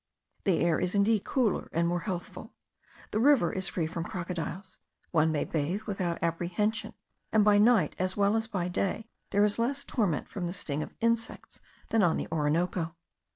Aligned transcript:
The 0.45 0.57
air 0.61 0.79
is 0.79 0.95
indeed 0.95 1.25
cooler 1.25 1.69
and 1.71 1.87
more 1.87 1.99
healthful. 1.99 2.55
The 3.11 3.19
river 3.19 3.53
is 3.53 3.67
free 3.67 3.85
from 3.85 4.03
crocodiles; 4.03 4.79
one 5.11 5.31
may 5.31 5.45
bathe 5.45 5.81
without 5.83 6.23
apprehension, 6.23 6.95
and 7.31 7.45
by 7.45 7.59
night 7.59 7.93
as 7.99 8.17
well 8.17 8.35
as 8.35 8.47
by 8.47 8.67
day 8.67 9.09
there 9.29 9.43
is 9.45 9.59
less 9.59 9.83
torment 9.83 10.27
from 10.27 10.47
the 10.47 10.53
sting 10.53 10.81
of 10.81 10.95
insects 11.01 11.61
than 11.89 12.01
on 12.01 12.17
the 12.17 12.27
Orinoco. 12.31 12.95